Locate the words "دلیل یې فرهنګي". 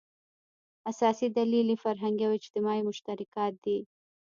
1.37-2.23